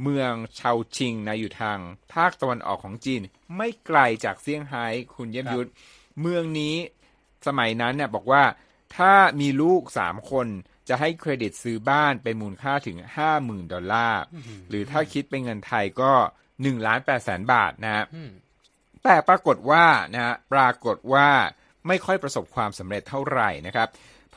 [0.03, 1.79] เมืองเชาชิงนะอยู่ทาง
[2.15, 3.21] ภาคตะวันออกของจีน
[3.57, 5.71] ไม่ไกลจากเซี่ยงไฮ้คุณเยี่ยมยุทธ
[6.21, 6.75] เมืองนี้
[7.47, 8.43] สมัยนั้นเนี่ยบอกว่า
[8.97, 10.47] ถ้ามีลูกสามคน
[10.89, 12.97] จะให้เครดิตซื้อบ้านเป็นมูลค่าถึง
[13.35, 14.23] 50,000ดอลลาร์
[14.69, 16.13] หรือถ้าคิดเป็นเงินไทยก็
[16.53, 18.31] 1ล้าน8แสนบาทนะฮะอืม
[19.05, 21.29] แต่ปรากฏว่านะฮะปรากฏว่า
[21.87, 23.89] ไม่ค่อยประสบความสำเร็จเท่าไหร่นะครับ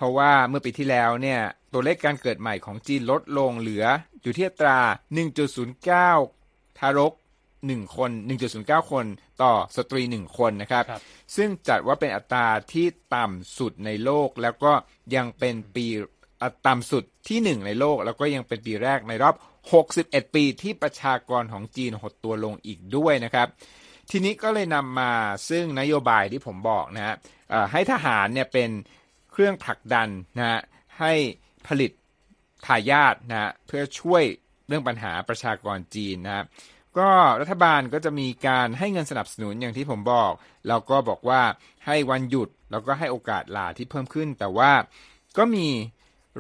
[0.02, 1.40] เพราะว่าเมื่อปีที่แล้วเนี่ย
[1.74, 3.86] ตัวเลขการเกิดใหม่ของจีนลดลงเหลือ
[4.22, 4.80] อยู่ที่อัตรา
[5.60, 7.14] 1.09 ทารก
[7.54, 8.12] 1 คน
[8.52, 9.06] 1.09 คน
[9.42, 11.02] ต่อสตรี 1 คนนะครับครับ
[11.36, 14.72] ซึ่งจัดว่าเป็นอัตราที่ต่ำสุดในโลก แล้วก็
[15.16, 15.86] ยังเป็นปี
[16.42, 19.36] อะต่ำสุดที่หนึ่งในโลก แล้วก็ยังเป็นปีแรกในรอบ
[19.86, 23.48] 61 ปีที่ประชากรของจีนหดตัวลงอีกด้วยนะครับ
[24.10, 25.12] ทีนี้ก็เลยนำมา
[25.50, 27.16] ซึ่งนโยบายที่ผมบอกนะฮะ
[27.50, 28.72] เอ่อให้ทหารเนี่ยเป็น
[29.32, 30.62] เครื่องผลักดันนะฮะ
[31.00, 31.14] ให้
[31.68, 31.92] ผลิต
[32.66, 34.24] ทายาทนะฮะเพื่อช่วย
[34.68, 36.44] เรื่องปัญหาประชากรจีนนะฮะ
[36.98, 37.10] ก็
[37.42, 40.32] รัฐบาลก็จะมีการให้เงินสนับสนุนอย่างที่ผมบอก
[40.68, 41.42] แล้วก็บอกว่า
[41.86, 44.72] ให้วันหยุดแล้วก็ให้โอกาสลาที่เพิ่มขึ้น แต่ว่า
[45.38, 45.68] ก็มี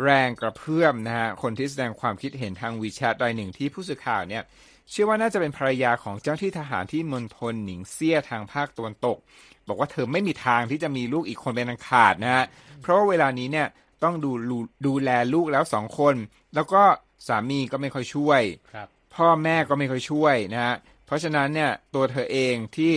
[0.04, 4.44] แรงกระเพื่อมนะฮะคนที่แสดงความคิดเห็นทางวีแชทรายหนึ่งที่ผู้สื่อข่าวเนี่ย
[4.90, 9.18] เชื่อว่าน่าจะเป็นภรรยาของเจ้าหน้าที่ทหารที่มณฑลหนิงเซี่ยทางภาคตะวันตก
[9.68, 12.46] บอกว่าเธอไม่มีทางที่จะมีลูกอีกคนเป็นอันขาดนะฮะ
[12.82, 13.68] เพราะว่าเวลานี้เนี่ย
[14.04, 16.16] ต้องดูดูดูแลลูกแล้วสองคน
[16.56, 16.84] แล้วก็
[17.28, 18.42] สามีก็ไม่ค่อยช่วย
[18.74, 22.94] ครับพ่อแม่ก็ไม่ค่อยช่วยนะฮะเพราะฉะนั้นเนี่ยตัวเธอเองที่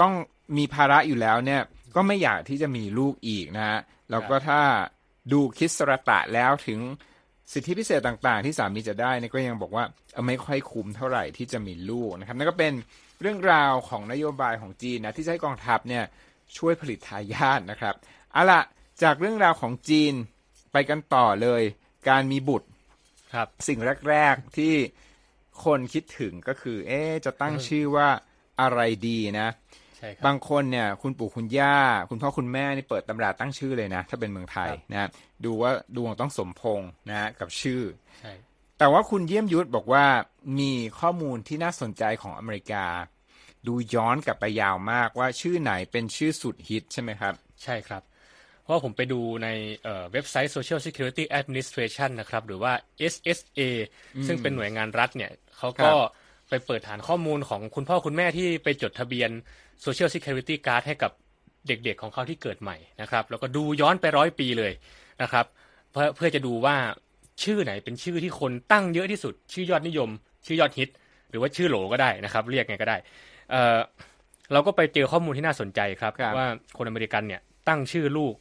[0.00, 0.12] ต้อง
[0.56, 1.62] มีภาระอยู่แล้วเนี่ย
[1.96, 3.78] ก็ไม่อยากที่จะมีลูกอีกนะฮะ
[4.10, 4.60] แล้วก็ถ้า
[5.32, 6.80] ดูคิดสรตะแล้วถึง
[7.52, 12.72] สิทธิพิเศษต่างๆ ที่สามีจะได้เนี่ยก็ยังบอกว่าเออไม่ค่อยคุ้มเท่าไหร่ที่จะมีลูกนะครับนั่นก็เป็น
[13.20, 16.04] เรื่องราวของนโยบายของจีนนะที่จะให้กองทัพเนี่ย
[16.56, 17.94] ช่วยผลิตทายาทนะครับ
[18.32, 18.60] เอาล่ะ
[19.02, 20.14] จากเรื่องราวของจีน
[20.72, 21.62] ไปกันต่อเลย
[22.08, 22.68] การมีบุตร
[23.34, 23.78] ครับ สิ่ง
[24.10, 24.74] แรก ๆ ที่
[25.64, 28.08] คนคิดถึงก็คือ เอ๊ะจะตั้งชื่อว่า
[28.60, 29.48] อะไรดีนะ
[29.96, 31.78] ใช่ครับบางคนเนี่ย คุณปู่คุณย่า
[32.10, 35.10] คุณพ่อคุณแม่นี่เปิดตำราตั้งชื่อเลยนะ ถ้าเป็นเมืองไทยครับนะ
[35.44, 37.82] ดูว่าดวงต้องสมพงษ์นะกับชื่อ
[38.20, 38.32] ใช่
[38.78, 40.04] แต่ว่าคุณเยี่ยมยุทธบอกว่า
[40.58, 42.84] มีข้อมูลที่น่าสนใจของอเมริกา
[43.66, 48.02] ดูย้อนกลับไปยาวมากว่าชื่อไหนเป็นชื่อสุดฮิตใช่ไหมครับ ใช่ครับ
[48.62, 49.48] เพราะว่าผมไปดูใน
[49.84, 52.72] เอ่อเว็บไซต์ Social Security Administration นะครับ หรือว่า
[53.12, 53.60] SSA
[54.26, 55.96] ซึ่งเป็นหน่วยงานรัฐเนี่ยเขาก็ครับ
[56.48, 59.30] ไปเปิดฐานข้อมูลของคุณพ่อคุณแม่ที่ไปจดทะเบียน
[59.84, 61.12] Social Security Card ให้กับ
[61.66, 64.72] เด็กๆของเขาที่เกิดใหม่นะครับ แล้วก็ดูย้อนไปร้อยปีเลย
[65.22, 65.46] นะครับ
[65.92, 66.76] เพื่อเพื่อจะดูว่า
[67.42, 70.10] ชื่อไหนเป็นชื่อที่คนตั้งเยอะที่สุด ชื่อยอดนิยม
[70.46, 70.88] ชื่อยอดฮิต
[71.30, 72.96] หรือว่าชื่อโหลก็ได้นะครับ เรียกไงก็ได้
[73.50, 73.78] เอ่อ
[74.52, 76.46] เราก็ไปเจอข้อมูลที่น่าสนใจครับครับว่า
[76.76, 78.34] คนอเมริกันเนี่ยตั้งชื่อลูก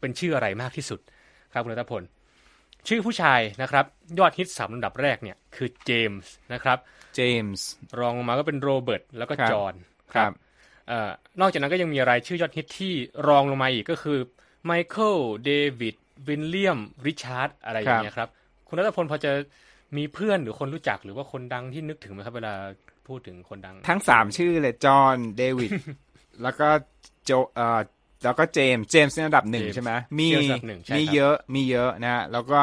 [0.00, 1.00] เป็นชื่ออะไรมากที่สุด
[1.52, 2.02] ครับคุณรัตพล
[2.88, 3.84] ชื่อผู้ชายนะครับ
[4.18, 6.78] ยอดฮิตสามลำดับแรกเนี่ยคือเจมส์นะครับ
[7.14, 7.66] เจมส์
[7.98, 9.74] รองลงมาก็เป็นโรเบิร์ตแล้วก็ครับจอห์น
[10.12, 10.32] ครับ
[10.88, 12.92] เอ่อนอกจากนั้นก็ยังมีรายชื่อยอดฮิตที่
[13.28, 14.18] รองลงมาอีกก็คือ
[14.64, 15.96] ไมเคิลเดวิด
[16.28, 18.28] วินเลียมริชาร์ดอะไรอย่างเงี้ยครับ
[18.68, 19.32] คุณรัตพลพอจะ
[19.96, 22.54] มีเพื่อนหรือคนรู้จักหรือว่าคนดังที่นึกถึงไหมครับเวลา
[23.08, 25.70] พูดถึงคนดัง ทั้งสามชื่อเลยจอห์นเดวิด
[26.42, 26.68] แล้วก็
[27.24, 27.80] โจเอ่อ
[28.24, 32.60] แล้วก็เจมส์เจมส์ในอันดับหนึ่งเจมส์ใช่ไหมมีเจมส์อันดับหนึ่งใช่มีครับเยอะมีเยอะนะ แล้วก็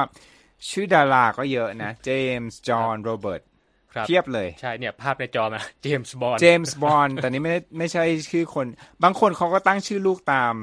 [0.69, 3.48] ชื่อดาราก็เยอะนะ เจมส์จอห์นโรเบิร์ตครับ
[4.07, 8.65] เทียบเลยใช่เนี่ยภาพในจอมาเจมส์บอลเจมส์บอนด์แต่นี้ไม่ได้ไม่ใช่ชื่อคน
[9.03, 10.53] บางคนเขาก็ตั้งชื่อลูกตาม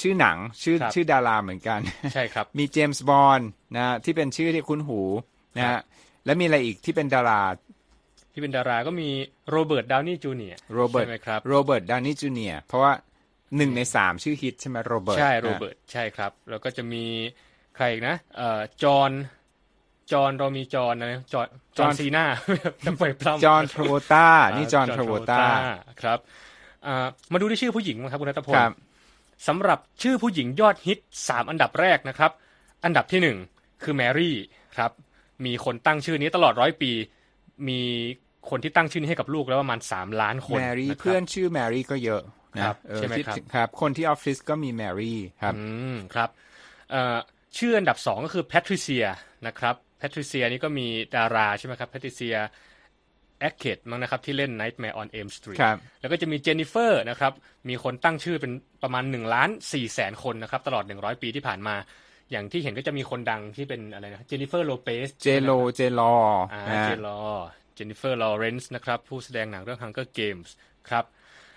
[0.00, 1.80] ชื่อหนังชื่อครับชื่อดาราเหมือนกัน
[2.14, 5.00] ใช่ครับ มีเจมส์บอนด์นะที่เป็นชื่อที่คุ้นหู
[5.56, 5.82] นะครัฮะบ
[6.24, 7.42] แล้วมีอะไรอีกที่เป็นดารา
[8.32, 9.08] ที่เป็นดาราก็มี
[9.50, 12.92] โรเบิร์ตดาวนี่จูเนียร์โรเบิร์ตใช่ไหมครับโรเบิร์ตดาวนี่จูเนียร์เพราะว่า
[13.56, 17.04] หนึ่งในสามชื่อฮิตใช่ไหมโรเบิร์ตใช่นะโรเบิร์ตใช่ครับ แล้วก็จะมี
[17.76, 19.10] ใครอีกนะเอ่อจอห์น
[20.12, 22.24] จอห์นเรามีจอห์นนะจอห์นจอห์นซีน่า
[22.86, 25.38] จะไปพร่ำจอห์นทรโวตานี่จอห์นทรโวตา
[26.02, 26.18] ครับ
[26.86, 28.72] อ่ามาดูที่ชื่อผู้หญิงมั้งครับคุณรัตพลครับ
[29.48, 32.30] สำหรับชื่อผู้หญิงยอดฮิตสามอันดับแรกนะครับ
[32.84, 33.38] อันดับที่หนึ่ง
[33.82, 34.36] คือแมรี่
[34.76, 34.90] ครับ
[35.44, 36.92] มีคนตั้งชื่อนี้ตลอดร้อยปี
[37.68, 37.80] มี
[38.50, 42.22] คนที่ตั้งชื่อนี้ให้กับลูกแล้วประมาณสามล้านคนแมรี่นะครับเพื่อนชื่อแมรี่ก็เยอะ
[42.56, 46.28] นะครับเออใช่ไหมที่ครับครับ คนที่ออฟฟิศก็มีแมรี่ครับอืมครับ
[46.90, 47.16] เอ่อ
[47.58, 49.06] ชื่ออันดับสองก็คือแพทริเซีย
[49.46, 50.86] นะครับ แพทริเซียนี่ก็มี
[51.16, 57.32] ดาราใช่ไหมครับแพทริเซียอาร์เคตต์มั้งนะครับ ที่เล่น Nightmare on Elm Street ครับแล้วก็จะมีเจนนิเฟอร์นะครับ
[57.68, 61.74] มีคนตั้งชื่อเป็นประมาณ1ล้าน4แสนคนนะครับ ตลอด 100 ปีที่ผ่านมา
[62.30, 66.14] อย่างที่เห็นก็จะมีคนดังที่เป็นอะไรนะเจนนิเฟอร์โลเปสเจโลเจลอ
[66.52, 67.18] อ่านะเจลอ
[67.74, 70.48] เจนนิเฟอร์ลอเรนซ์นะครับ ผู้แสดงหนังเรื่อง Hunger Games
[70.88, 71.04] ครับ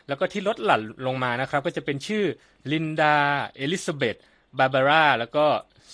[0.08, 2.24] แล้วก็ที่ลดหลั่นลงมานะครับ ก็จะเป็นชื่อ
[2.72, 3.16] ลินดา
[3.56, 4.16] เอลิซาเบธ
[4.60, 5.46] บาบาร่าแล้วก็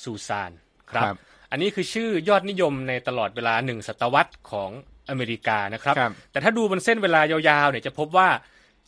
[0.02, 0.52] ซูซาน
[0.92, 1.18] ครับครับ
[1.52, 4.70] อันนี้คือชื่อยอดนิยมในตลอดเวลาหนึ่งศตวรรษของ
[5.10, 8.30] อเมริกานะครับครับ แต่ถ้าดูบนเส้นเวลายาวๆเนี่ยจะพบว่า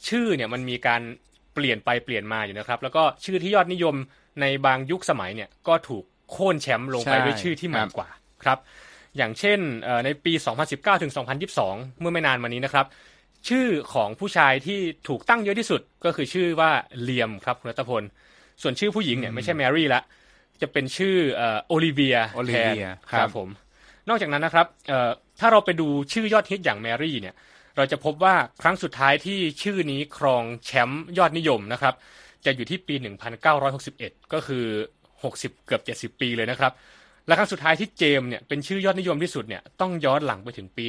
[0.10, 1.02] ชื่อเนี่ยมันมีการ
[1.54, 3.95] เปลี่ยนไปเปลี่ยนมาอยู่นะครับ แล้วก็ชื่อที่ยอดนิยม
[4.41, 8.10] ในบางยุคสมัยเนี่ยก็ถูกโค่นแชมป์ลงไปใช่ด้วยชื่อที่ใหม่ครับกว่า
[8.43, 8.58] ครับ
[9.17, 10.34] อย่างเช่นเอ่อในปี
[10.67, 11.12] 2019ถึง
[11.56, 12.86] 2022 เมื่อไม่นานมานี้นะครับ
[13.50, 16.71] ชื่อของผู้ชายที่ถูกตั้งเยอะที่สุดก็คือชื่อว่า
[17.02, 18.04] เลียมครับคุณรัตพล
[18.62, 20.02] ส่วนชื่อผู้หญิงเนี่ยไม่ใช่แมรี่ละ
[20.62, 23.50] จะเป็นชื่อเอ่อโอลิเวียโอลิแทนเวียคครัรับบผม
[24.10, 27.36] นอกจากนั้นนะครับเอ่อถ้าเราไปดูชื่อยอดฮิตอย่างแมรี่เนี่ย
[27.78, 31.93] เราจะพบว่าครั้งสุดท้ายที่ชื่อนี้ครองแชมป์ยอดนิยมนะครับ
[32.45, 32.95] จะอยู่ที่ปี
[33.63, 34.65] 1961 ก็คือ
[35.15, 36.71] 60 เกือบ 70 ปีเลยนะครับ
[37.28, 40.86] และครั้งสุดท้ายที่เจมส์เนี่ยเป็นชื่อยอดนิยมที่สุดเนี่ยต้องย้อนหลังไปถึงปี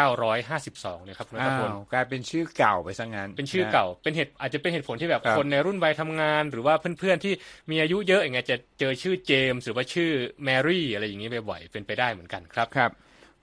[0.00, 7.32] 1952เลยครับคุณรัอ้าตพลวกลายเป็นชื่อเก่าไปซะงั้น เป็นชื่อเก่าเป็นเหตุอาจจะเป็นเหตุผลที่แบบครับคนในรุ่นวัยทำงาน หรือว่าเพื่อนๆที่
[7.70, 10.10] มีอายุเยอะอย่างเงี้ยจะเจอชื่อเจมส์หรือว่าชื่อ
[10.44, 12.90] แมรี่อะไรอย่างงี้บ่อยๆเป็นไปได้เหมือนกันครับครับ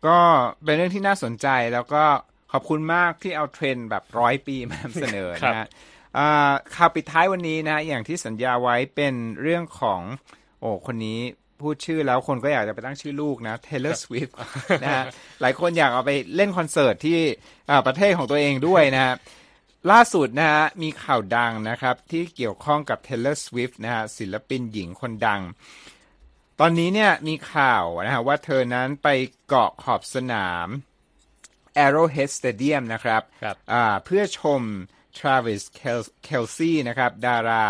[0.08, 0.20] ก็
[0.64, 2.04] เป็นเรื่องที่น่าสนใจแล้วก็
[2.52, 5.68] ขอบคุณมากที่เอาเทรนด์แบบร้อยปีมานำเสนอครับนะฮะ
[6.18, 10.02] อ่าข่าวปิดท้ายวันนี้นะ อย่างที่สัญญาไว้เป็นเรื่องของ
[10.60, 11.20] โอ้คนนี้
[11.62, 14.32] พูดชื่อแล้วคนก็อยากจะไปตั้งชื่อลูกนะ Taylor Swift
[14.84, 15.04] นะฮะ
[15.42, 17.20] หลายคนอยากเอาไปเล่นคอนเสิร์ตที่
[17.70, 19.16] อ่าประเทศของตัวเองด้วยนะฮะ
[19.92, 25.42] ล่าสุดนะฮะมีข่าวดังนะครับ ที่เกี่ยวข้องกับ Taylor Swift นะฮะศิลปินหญิงคนดัง
[26.60, 29.08] ตอนนี้เนี่ยมีข่าวนะฮะว่าเธอนั้นไป
[29.48, 30.68] เกาะขอบสนาม
[31.86, 34.62] Arrowhead Stadium นะครับครับอ่าเพื่อชม
[35.18, 35.64] Travis
[36.28, 37.66] Kelsey นะครับดารา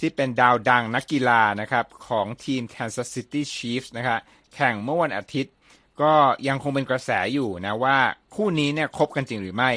[0.00, 4.18] ที่เป็นดาวดังนักกีฬานะครับของทีม Kansas City Chiefs นะครับ
[4.54, 5.54] แข่งเมื่อวันอาทิตย์
[6.02, 6.12] ก็
[6.48, 7.98] ยังคงเป็นกระแสอยู่นะว่า
[8.34, 9.70] คู่นี้เนี่ยคบกันจริงหรือไม่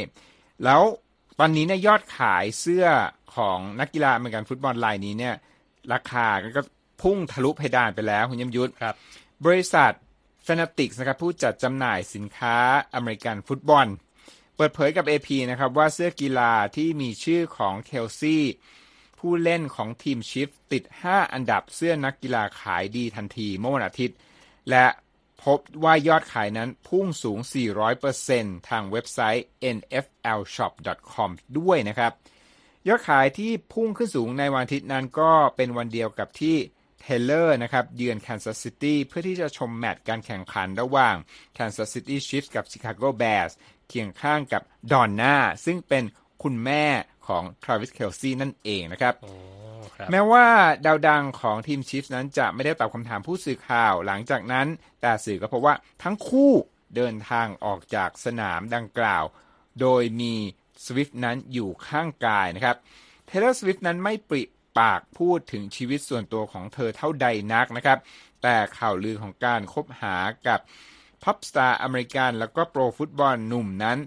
[0.64, 0.82] แล้ว
[1.40, 2.86] ตอนนี้เนี่ยยอดขายเสื้อ
[3.36, 5.36] ของนักกีฬาอเมริกันฟุตบอลรายนี้เนี่ย
[5.94, 6.26] ราคา
[6.58, 6.62] ก็
[7.02, 8.96] พุ่งทะลุเพดานไปแล้วคุณยมยุทธครับ
[9.46, 9.92] บริษัท
[10.46, 12.56] Fanatics นะครับผู้จัดจำหน่ายสินค้า
[12.94, 13.88] อเมริกันฟุตบอล
[14.56, 18.44] เปิดเผยกับ AP นะครับว่าเสื้อกีฬาที่มีชื่อของเคลซี่
[19.20, 24.18] ผู้เล่นของทีมชีฟส์ติด 5 อันดับเสื้อนักกีฬาขายดีทันทีเมื่อวันอาทิตย์
[24.70, 24.86] และ
[25.44, 27.40] พบว่ายอดขายนั้นพุ่งสูง
[28.04, 32.12] 400%ทางเว็บไซต์ nflshop.com ด้วยนะครับ
[32.88, 36.58] ยอดขายที่พุ่งขึ้นสูงในวันอาทิตย์นั้นก็เป็นวันเดียวกับที่
[37.02, 41.16] เทเลอร์นะครับเยือนแคนซัสซิตี้เพื่อที่จะชมแมตช์การแข่งขันระหว่าง
[41.58, 43.54] Kansas City Chiefs กับ Chicago Bears
[43.90, 46.04] เคียงข้างกับดอนน่าซึ่งเป็น
[46.44, 46.86] คุณแม่
[47.28, 49.32] ของ Travis Kelsey นั่นเองนะครับโอ้
[49.96, 50.46] ครับแม้ว่า
[50.86, 54.68] ดาวดังของทีมชิฟส์นั้นจะไม่ได้ตอบคำถามผู้สื่อข่าวหลังจากนั้น
[55.02, 56.52] แต่สื่อก็พบว่าทั้งคู่
[56.96, 59.24] เดินทางออกจากสนามดังกล่าว
[59.82, 60.34] โดยมี
[60.86, 62.78] สวิฟต์นั้นอยู่ข้างกายนะครับ
[63.26, 64.44] เทเลอร์สวิฟต์นั้นไม่ปริ
[64.80, 68.00] ปากพูดถึงชีวิตส่วนตัวของเธอเท่าใดนักนะครับ
[68.44, 70.16] แต่ข่าวลือของการคบหา
[70.48, 70.60] กับ
[71.26, 73.98] ป๊อปสตาร์อเมริกันแล้วก็โปรฟุตบอลหนุ่มนั้น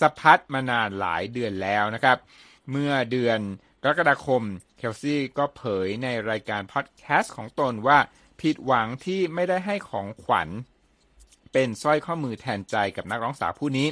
[0.00, 2.18] สะพัดมานานหลายเดือนแล้วนะครับ
[2.70, 3.38] เมื่อเดือน
[3.82, 4.42] กรกฎาคม
[4.76, 7.98] เคลซี่ก็เผยในรายการพอดแคสต์ของตนว่า
[8.40, 10.48] ผิดหวังที่ไม่ได้ให้ของขวัญ
[11.52, 13.88] เป็นสร้อยข้อมือแทนใจกับนักร้องสาวผู้นี้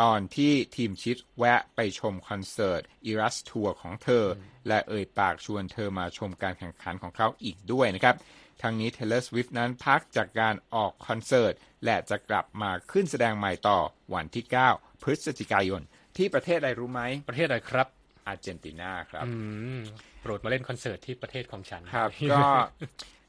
[0.00, 4.24] ตอนที่ทีมชีฟส์แวะไปชมคอนเสิร์ต Eras Tour ของเธอ
[4.68, 8.14] และเอ่ยปากชวนเธอมาชมการแข่งขันของเขาอีกด้วยนะครับ
[8.62, 11.52] ทั้งนี้ Taylor Swift นั้นพักจากการออกคอนเสิร์ต
[11.84, 13.78] และจะกลับมาขึ้นแสดงใหม่ต่อ
[14.14, 15.82] วันที่ 9 พฤศจิกายน
[16.16, 17.88] ที่ประเทศอะไรรู้ไหม ประเทศอะไรครับ
[18.26, 19.32] อาร์เจนตินาครับอื
[19.76, 19.80] ม
[20.20, 22.42] โปรดมาเล่นคอนเสิร์ตที่ประเทศของฉันครับก็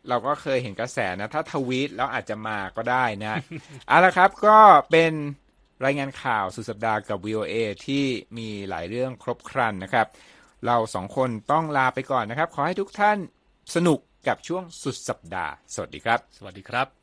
[0.09, 3.39] เราก็เคยเห็นกระแสนะ ถ้าทวีตแล้วอาจจะมาก็ได้นะ
[3.87, 4.57] เอาละครับก็
[4.91, 5.13] เป็น
[5.85, 8.03] รายงานข่าวสุดสัปดาห์กับ VOA ที่
[8.37, 10.07] มีหลายเรื่องครบครันนะครับ
[10.65, 13.17] เราสองคนต้องลาไปก่อนนะครับ ขอให้ทุกท่าน
[13.75, 16.96] สนุกกับช่วงสุดสัปดาห์ สวัสดีครับ สวัสดีครับ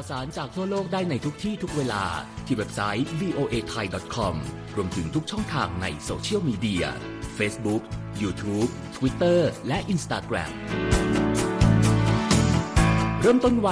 [0.00, 2.04] ามารถติดตามข่าวสารจากทั่วโลกได้ในทุกที่ทุกเวลา
[2.46, 4.34] ที่เว็บไซต์ voa thai com
[4.76, 6.84] รวมถึงทุกช่องทางในโซเชียลมีเดีย
[7.38, 7.82] Facebook
[8.22, 10.52] YouTube Twitter และ Instagram
[13.20, 13.68] เริ่มต้นวัน